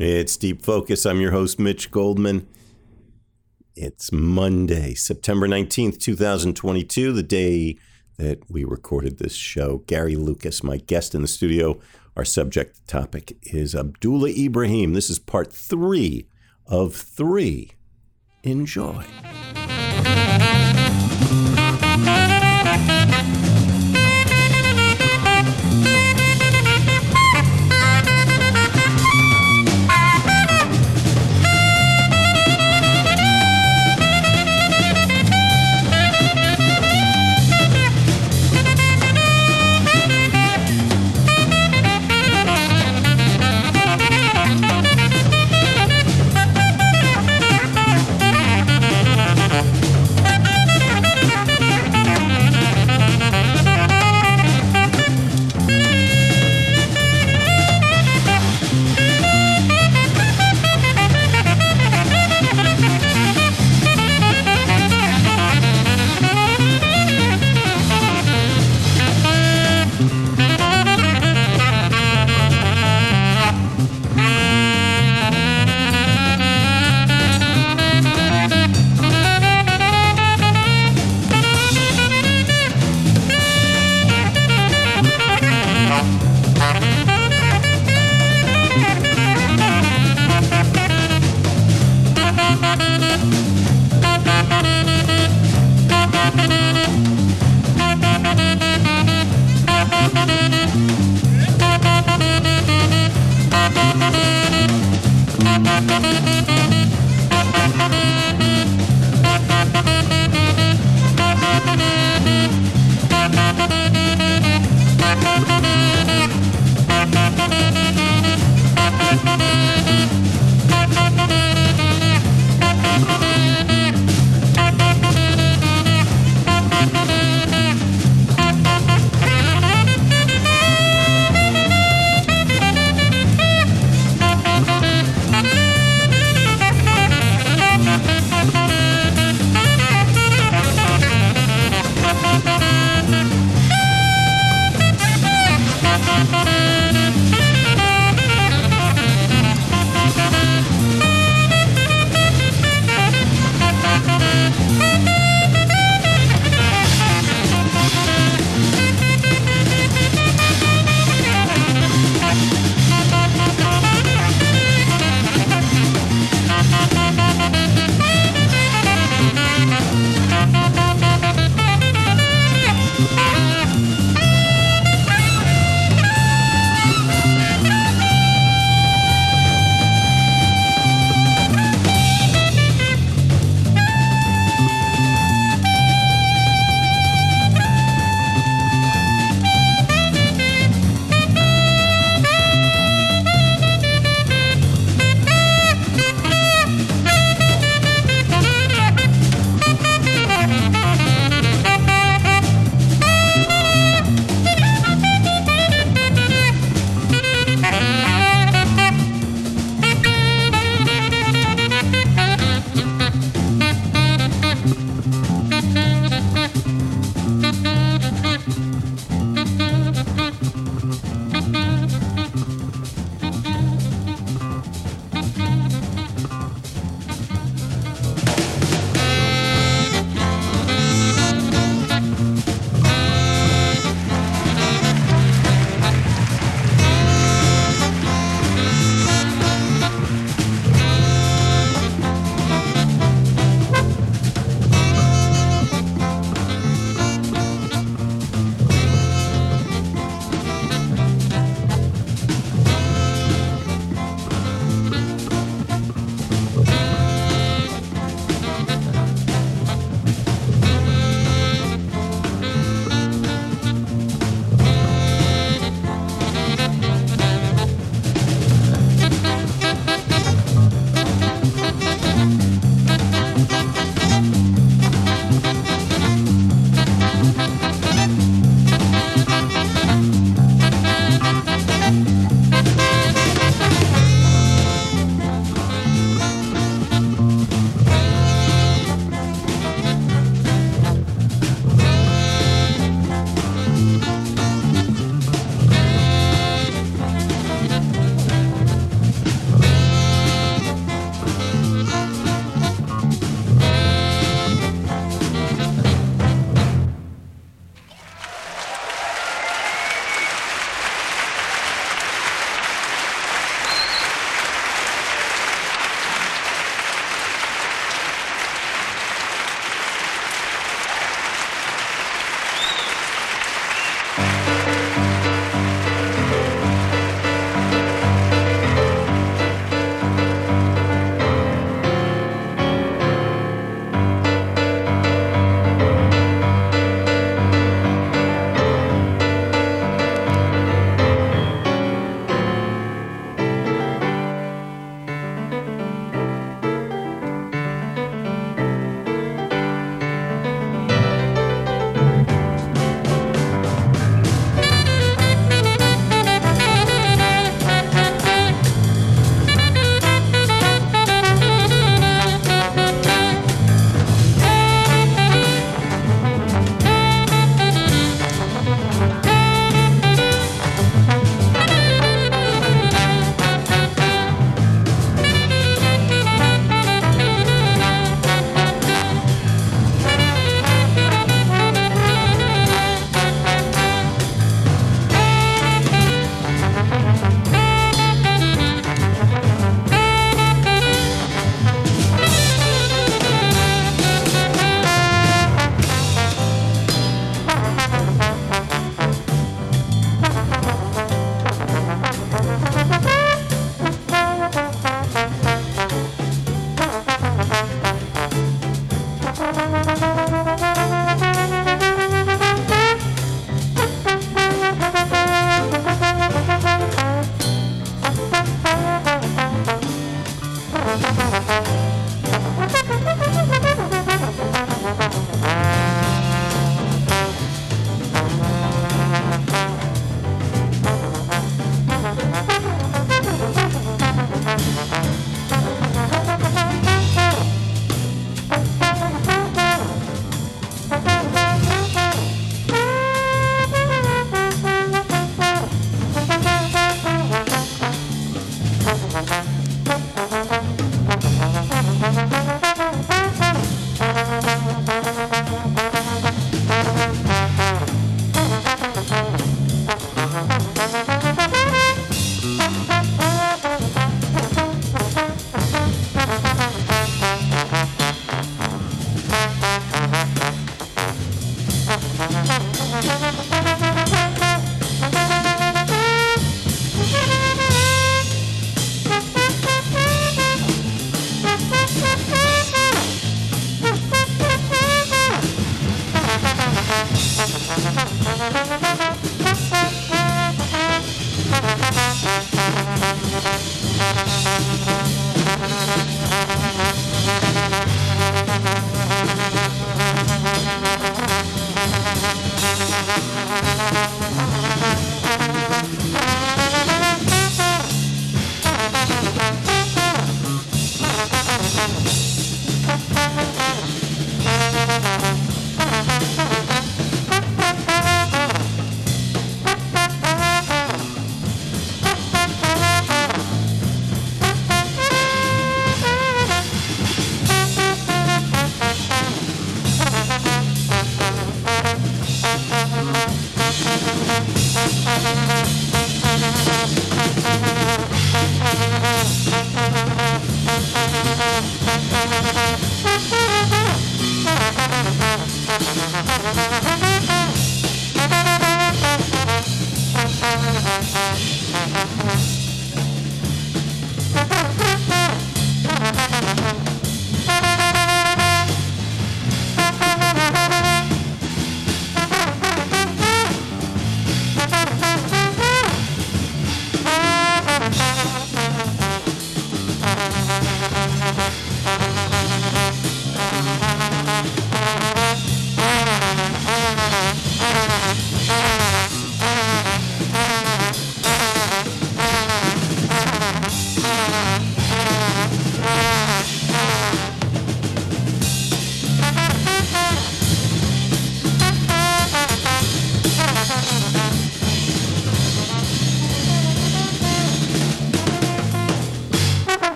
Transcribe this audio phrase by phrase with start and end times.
[0.00, 1.04] It's Deep Focus.
[1.04, 2.46] I'm your host, Mitch Goldman.
[3.74, 7.76] It's Monday, September 19th, 2022, the day
[8.16, 9.78] that we recorded this show.
[9.88, 11.80] Gary Lucas, my guest in the studio.
[12.16, 14.92] Our subject topic is Abdullah Ibrahim.
[14.92, 16.28] This is part three
[16.64, 17.72] of three.
[18.44, 19.04] Enjoy.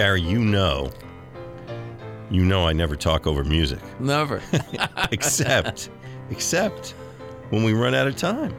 [0.00, 0.90] Gary, you know,
[2.30, 4.40] you know, I never talk over music, Never.
[5.12, 5.90] except,
[6.30, 6.94] except
[7.50, 8.56] when we run out of time.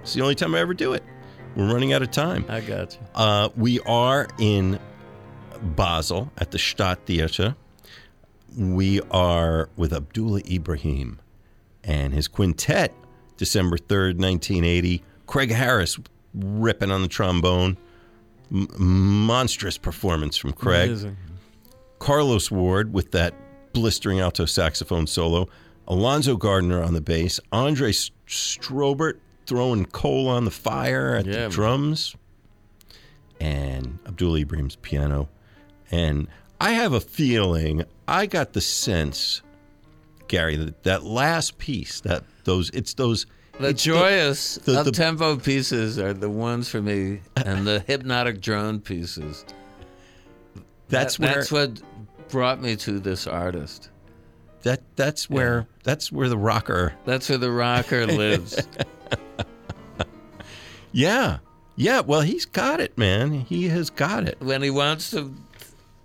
[0.00, 1.04] It's the only time I ever do it.
[1.56, 2.46] We're running out of time.
[2.48, 3.00] I got you.
[3.14, 4.80] Uh, we are in
[5.60, 7.54] Basel at the Stadttheater.
[8.56, 11.20] We are with Abdullah Ibrahim
[11.84, 12.94] and his quintet,
[13.36, 15.04] December 3rd, 1980.
[15.26, 15.98] Craig Harris
[16.32, 17.76] ripping on the trombone.
[18.52, 20.90] M- monstrous performance from Craig.
[20.90, 21.16] Amazing.
[21.98, 23.34] Carlos Ward with that
[23.72, 25.48] blistering alto saxophone solo,
[25.86, 31.48] Alonzo Gardner on the bass, Andre Strobert throwing coal on the fire at Yeah, the
[31.48, 32.14] drums,
[33.40, 35.28] and Abdul Ibrahim's piano.
[35.90, 36.28] And
[36.60, 39.42] I have a feeling, I got the sense,
[40.28, 43.26] Gary, that that last piece, that those, it's those.
[43.58, 48.40] The it's joyous the- the- tempo pieces are the ones for me, and the hypnotic
[48.40, 49.44] drone pieces.
[50.88, 51.82] that's That- where that's what
[52.28, 53.90] brought me to this artist.
[54.62, 58.58] that that's where that's where the rocker That's where the rocker lives.
[60.92, 61.38] Yeah.
[61.76, 62.00] Yeah.
[62.00, 63.32] Well, he's got it, man.
[63.32, 64.38] He has got it.
[64.40, 65.34] when he wants to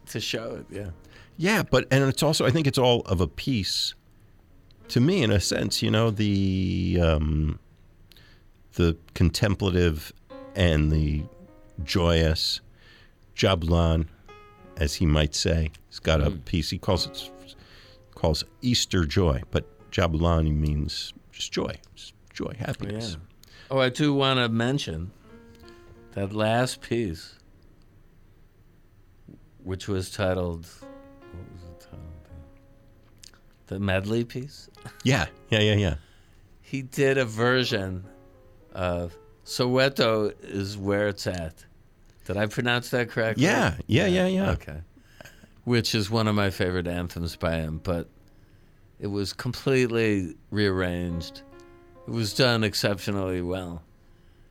[0.08, 0.66] to show it.
[0.76, 0.90] Yeah.
[1.38, 1.64] Yeah.
[1.70, 3.94] But, and it's also, I think it's all of a piece
[4.90, 7.60] to me, in a sense, you know, the, um,
[8.74, 10.14] the contemplative
[10.56, 11.24] and the
[11.84, 12.62] joyous
[13.36, 14.08] Jabulani,
[14.78, 15.72] as he might say.
[15.90, 16.70] He's got a piece.
[16.70, 17.30] He calls it,
[18.16, 23.12] calls Easter joy, but Jabulani means just joy, just joy, happiness.
[23.12, 23.18] Yeah.
[23.70, 25.12] Oh, I do want to mention
[26.14, 27.36] that last piece,
[29.64, 32.02] which was titled, what was it titled?
[33.68, 34.70] The medley piece.
[35.04, 35.26] Yeah.
[35.50, 35.60] Yeah.
[35.60, 35.76] Yeah.
[35.76, 35.96] Yeah.
[36.62, 38.06] He did a version
[38.74, 41.66] of Soweto is where it's at.
[42.26, 43.46] Did I pronounce that correctly?
[43.46, 43.76] Yeah.
[43.88, 44.08] Yeah.
[44.08, 44.28] Yeah.
[44.28, 44.52] Yeah.
[44.52, 44.82] Okay.
[45.64, 48.10] Which is one of my favorite anthems by him, but
[49.00, 51.42] it was completely rearranged.
[52.08, 53.84] It was done exceptionally well.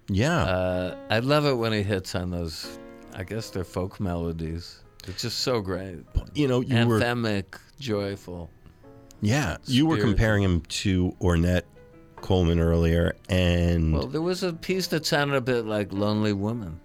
[0.08, 0.42] Yeah.
[0.44, 2.78] Uh, I love it when he hits on those,
[3.14, 4.82] I guess they're folk melodies.
[5.08, 5.98] It's just so great.
[6.34, 8.50] you know, you were Anthemic, joyful.
[9.20, 11.62] Yeah, you were comparing him to Ornette
[12.16, 16.80] Coleman earlier, and Well, there was a piece that sounded a bit like Lonely Woman.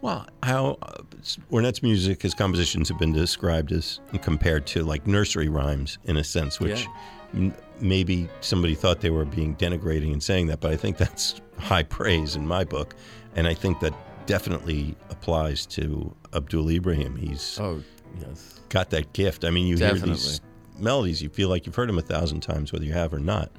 [0.00, 1.02] Well, how uh,
[1.50, 6.24] Ornette's music, his compositions have been described as compared to like nursery rhymes in a
[6.24, 6.86] sense, which
[7.34, 11.40] m- maybe somebody thought they were being denigrating and saying that, but I think that's
[11.58, 12.94] high praise in my book,
[13.34, 13.92] and I think that
[14.26, 17.16] definitely applies to Abdul Ibrahim.
[17.16, 17.82] He's Oh,
[18.20, 18.60] yes.
[18.68, 19.44] got that gift.
[19.44, 20.14] I mean, you hear Definitely.
[20.14, 20.40] these
[20.80, 23.50] melodies, you feel like you've heard them a thousand times, whether you have or not.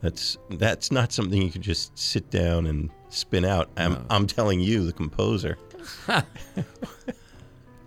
[0.00, 3.70] That's that's not something you can just sit down and spin out.
[3.76, 5.58] I'm I'm telling you, the composer.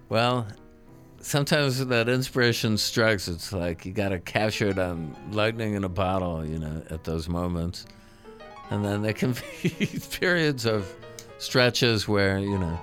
[0.09, 0.45] Well,
[1.19, 5.83] sometimes when that inspiration strikes, it's like you got to capture it on lightning in
[5.83, 7.85] a bottle, you know, at those moments.
[8.69, 10.93] And then there can be periods of
[11.37, 12.79] stretches where, you know,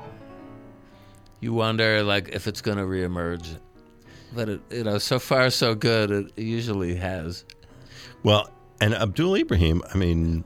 [1.40, 3.58] you wonder, like, if it's going to reemerge.
[4.34, 7.44] But, it, you know, so far so good, it usually has.
[8.22, 10.44] Well, and Abdul Ibrahim, I mean,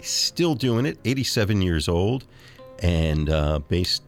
[0.00, 0.98] still doing it.
[1.04, 2.24] 87 years old,
[2.82, 4.02] and uh, based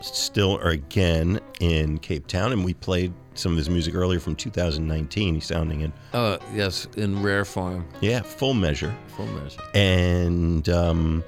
[0.00, 2.52] still or again in Cape Town.
[2.52, 5.34] And we played some of his music earlier from 2019.
[5.34, 8.94] He's sounding in Oh, yes, in rare form, yeah full measure.
[9.16, 9.60] full measure.
[9.74, 11.24] and um,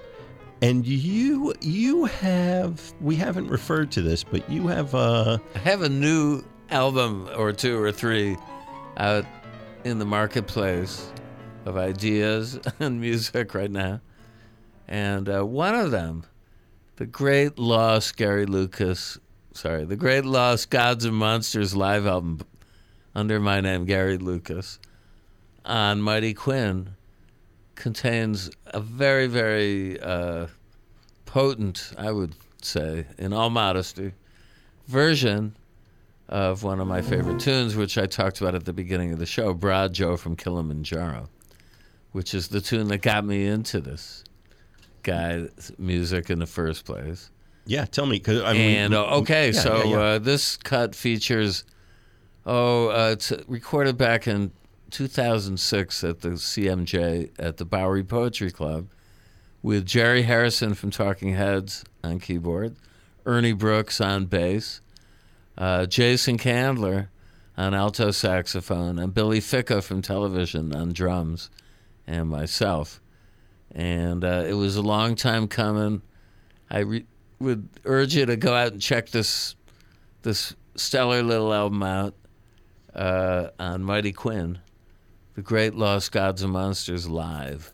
[0.63, 5.83] and you you have we haven't referred to this, but you have uh I have
[5.83, 8.37] a new album or two or three
[8.97, 9.25] out
[9.85, 11.11] in the marketplace
[11.65, 14.01] of ideas and music right now.
[14.89, 16.25] And uh, one of them,
[16.97, 19.19] the great lost Gary Lucas,
[19.53, 22.41] sorry, the great lost Gods and Monsters live album
[23.15, 24.79] under my name, Gary Lucas,
[25.65, 26.91] on Mighty Quinn,
[27.75, 30.47] contains a very, very uh,
[31.25, 34.13] potent, I would say, in all modesty,
[34.87, 35.57] version
[36.29, 39.27] of one of my favorite tunes, which I talked about at the beginning of the
[39.27, 41.29] show, Bra Joe from Kilimanjaro,
[42.13, 44.25] which is the tune that got me into this
[45.03, 47.31] guy's music in the first place.
[47.67, 47.85] yeah.
[47.85, 49.99] Tell me because I mean And uh, okay, yeah, so yeah, yeah.
[49.99, 51.65] Uh, this cut features,
[52.45, 54.51] oh, uh, it's recorded back in
[54.91, 58.89] 2006 at the CMJ at the Bowery Poetry Club
[59.63, 62.77] with Jerry Harrison from Talking Heads on keyboard,
[63.25, 64.81] Ernie Brooks on bass,
[65.59, 67.09] uh, Jason Candler
[67.57, 71.51] on alto saxophone, and Billy Ficca from television on drums,
[72.07, 73.01] and myself.
[73.75, 76.03] And uh, it was a long time coming.
[76.71, 77.07] I re-
[77.41, 79.55] would urge you to go out and check this
[80.23, 82.15] this stellar little album out
[82.95, 84.59] uh, on Mighty Quinn,
[85.35, 87.73] the Great Lost Gods and Monsters live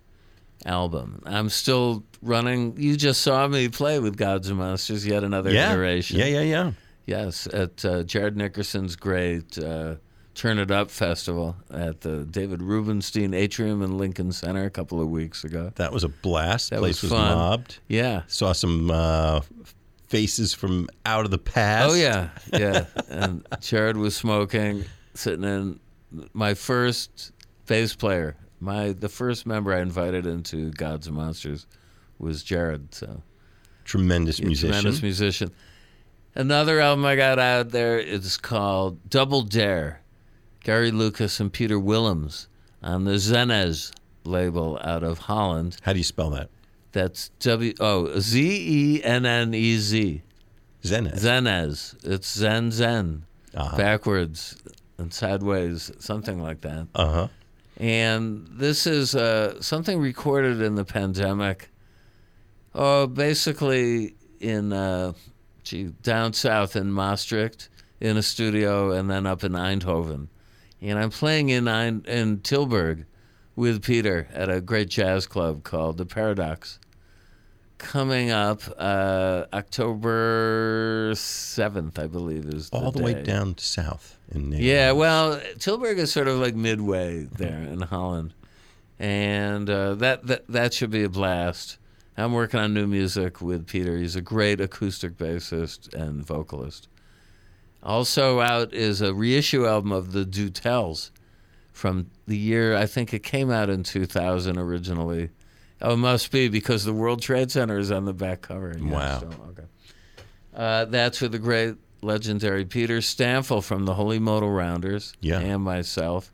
[0.65, 1.23] album.
[1.27, 2.75] I'm still running.
[2.77, 5.73] You just saw me play with Gods and Monsters, yet another Yeah.
[5.73, 6.19] iteration.
[6.19, 6.73] Yeah, yeah, yeah.
[7.07, 9.97] Yes, at uh, Jared Nickerson's great uh,
[10.35, 15.09] Turn It Up festival at the David Rubenstein Atrium in Lincoln Center a couple of
[15.09, 15.73] weeks ago.
[15.77, 16.71] That was a blast.
[16.71, 17.81] That Place was was, mobbed.
[17.89, 18.23] Yeah.
[18.29, 19.41] Saw some uh,
[20.09, 21.91] faces from out of the past.
[21.91, 22.87] Oh yeah, yeah.
[23.09, 24.85] and Jared was smoking,
[25.15, 25.81] sitting in
[26.33, 27.33] my first
[27.67, 28.37] bass player.
[28.61, 31.67] My the first member I invited into Gods and Monsters
[32.19, 32.95] was Jared.
[32.95, 33.23] So
[33.85, 34.71] Tremendous musician.
[34.71, 35.51] tremendous musician.
[36.35, 40.01] Another album I got out there is called Double Dare.
[40.65, 42.47] Gary Lucas and Peter Willems
[42.83, 43.93] on the Zenez
[44.25, 45.77] label out of Holland.
[45.83, 46.49] How do you spell that?
[46.93, 50.23] That's W O Z E N N E Z.
[50.85, 51.19] Zenez.
[51.19, 51.97] Zenez.
[52.05, 53.25] It's Zen Zen.
[53.55, 53.77] Uh-huh.
[53.77, 54.57] backwards
[54.97, 56.87] and sideways, something like that.
[56.95, 57.29] Uh huh.
[57.77, 61.69] And this is uh, something recorded in the pandemic.
[62.75, 65.13] Oh, basically in uh,
[65.63, 67.69] gee, down south in Maastricht
[68.01, 70.29] in a studio, and then up in Eindhoven.
[70.81, 73.05] And I'm playing in Ein- in Tilburg
[73.55, 76.79] with Peter at a great jazz club called the Paradox.
[77.79, 84.53] Coming up uh, October seventh, I believe, is All the, way down south in.
[84.53, 88.35] Yeah, well, Tilburg is sort of like midway there in Holland,
[89.01, 91.79] and uh, that, that that should be a blast.
[92.17, 93.97] I'm working on new music with Peter.
[93.97, 96.89] He's a great acoustic bassist and vocalist.
[97.83, 101.11] Also out is a reissue album of the Dutels
[101.73, 105.31] from the year I think it came out in 2000 originally.
[105.81, 108.77] Oh, it must be because the World Trade Center is on the back cover.
[108.79, 109.21] Yeah, Wow.
[109.21, 109.65] so, okay.
[110.55, 115.41] Uh, that's with the great legendary Peter Stampfel from the Holy Modal Rounders Yeah.
[115.41, 116.33] and myself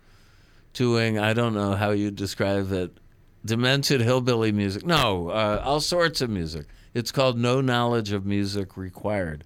[0.75, 2.99] doing, I don't know how you describe it,
[3.49, 4.87] demented hillbilly music.
[4.87, 6.67] No, uh, all sorts of music.
[6.95, 9.45] It's called No Knowledge of Music Required,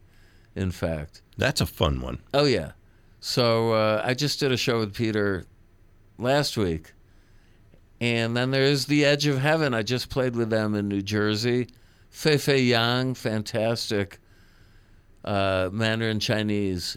[0.55, 1.23] in fact.
[1.38, 2.21] That's a fun one.
[2.35, 2.73] Oh, yeah.
[3.21, 5.45] So uh, I just did a show with Peter
[6.19, 6.93] last week.
[8.01, 9.75] And then there's The Edge of Heaven.
[9.75, 11.69] I just played with them in New Jersey.
[12.11, 14.19] Fei Fei Yang, fantastic
[15.25, 16.96] uh, Mandarin Chinese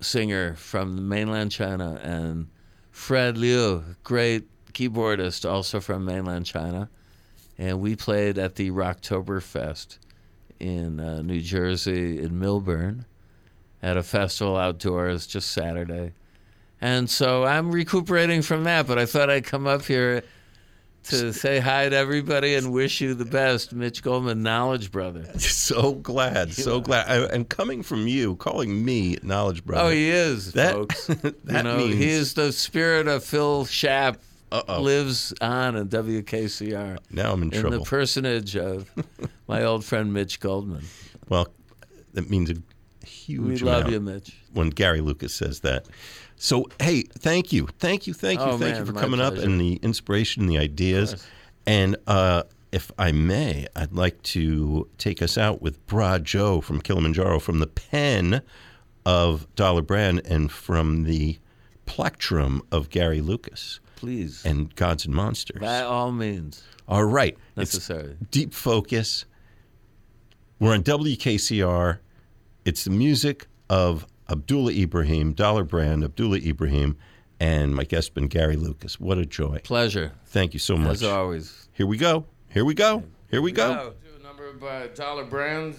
[0.00, 1.98] singer from mainland China.
[2.02, 2.48] And
[2.90, 6.88] Fred Liu, great keyboardist, also from mainland China.
[7.58, 9.98] And we played at the Rocktoberfest
[10.60, 13.04] in uh, New Jersey, in Millburn
[13.82, 16.12] at a festival outdoors just Saturday.
[16.80, 20.22] And so I'm recuperating from that, but I thought I'd come up here
[21.04, 25.24] to say hi to everybody and wish you the best, Mitch Goldman, Knowledge Brother.
[25.38, 27.08] So glad, so glad.
[27.08, 29.84] I, and coming from you, calling me Knowledge Brother.
[29.84, 31.06] Oh, he is, That- folks.
[31.06, 34.16] that you know, means- he is the spirit of Phil Schaap.
[34.50, 34.80] Uh-oh.
[34.80, 37.78] Lives on in WKCR Now I'm in, in trouble.
[37.78, 38.90] the personage of
[39.48, 40.84] my old friend Mitch Goldman.
[41.28, 41.48] well,
[42.14, 42.54] that means a
[43.06, 44.36] huge We love you, Mitch.
[44.52, 45.86] when Gary Lucas says that.
[46.36, 47.68] So, hey, thank you.
[47.78, 48.14] Thank you.
[48.14, 48.46] Thank you.
[48.46, 51.26] Oh, thank man, you for coming up and the inspiration, the ideas.
[51.66, 56.80] And uh, if I may, I'd like to take us out with Bra Joe from
[56.80, 58.40] Kilimanjaro from the pen
[59.04, 61.38] of Dollar Brand and from the
[61.86, 65.60] plectrum of Gary Lucas Please, and Gods and Monsters.
[65.60, 67.36] by all means, All right.
[67.56, 67.90] It's.
[68.30, 69.24] Deep Focus.
[70.60, 71.98] We're on WKCR.
[72.64, 76.96] It's the music of Abdullah Ibrahim, Dollar Brand, Abdullah Ibrahim,
[77.40, 79.00] and my guest been Gary Lucas.
[79.00, 79.60] What a joy.
[79.64, 80.92] Pleasure, Thank you so much.
[80.94, 81.68] as always.
[81.72, 82.24] Here we go.
[82.50, 83.02] Here we go.
[83.30, 83.72] Here we go.
[83.74, 85.74] Now, do a number by uh, Dollar Brand,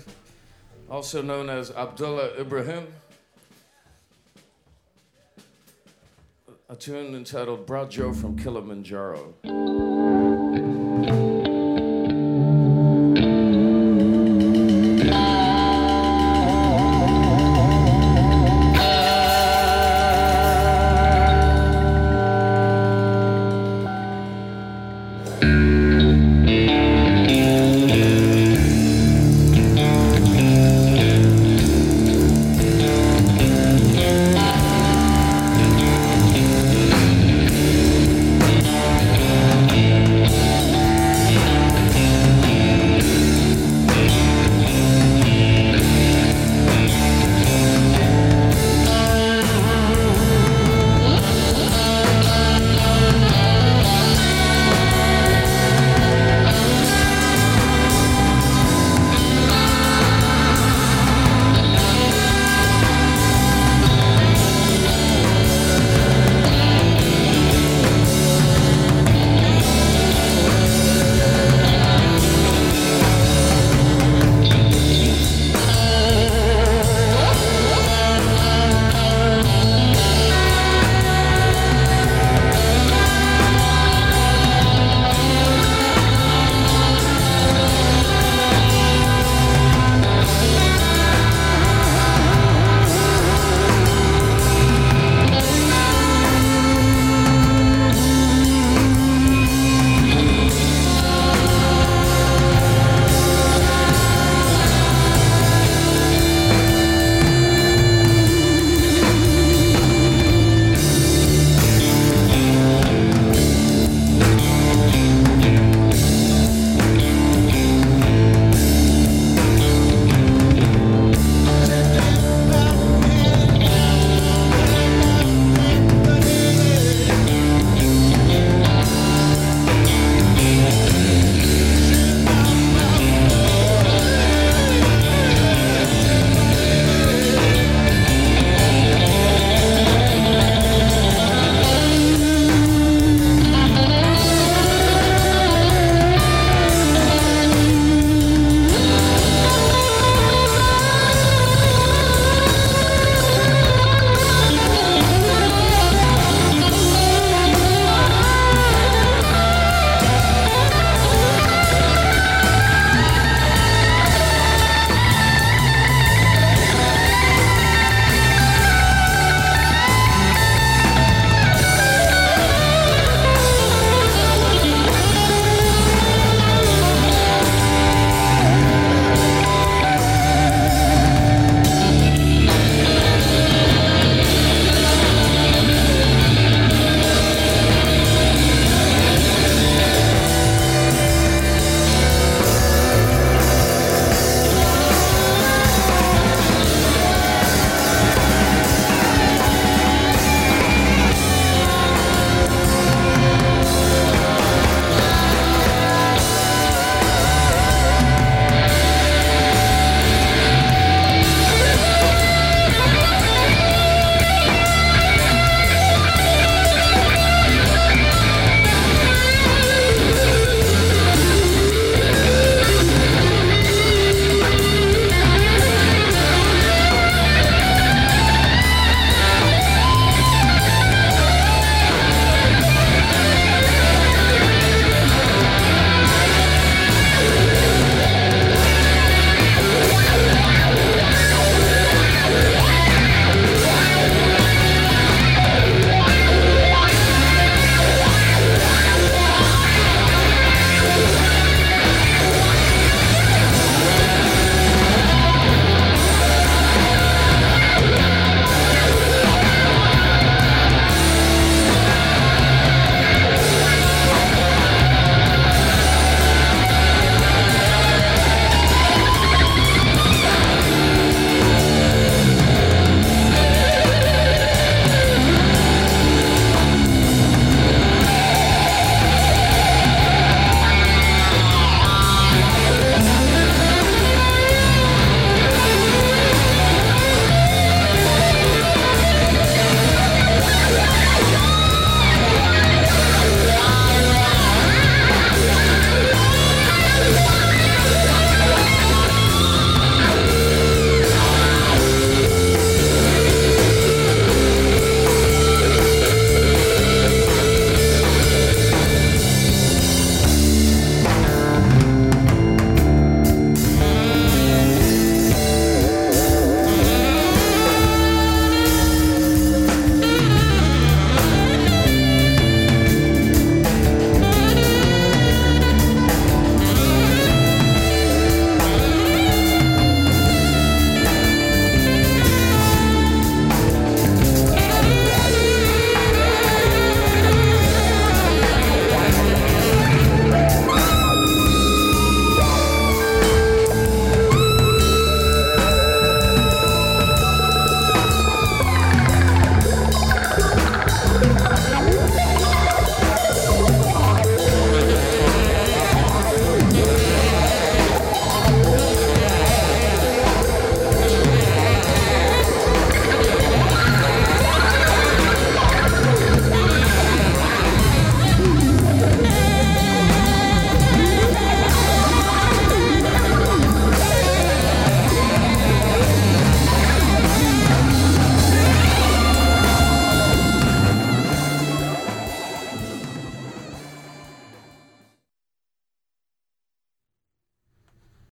[0.89, 2.87] also known as Abdullah Ibrahim.
[6.71, 9.33] a tune entitled Bra Joe from Kilimanjaro.